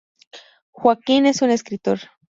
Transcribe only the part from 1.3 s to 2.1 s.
un escritor.